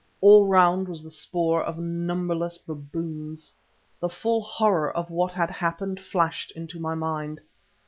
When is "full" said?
4.09-4.41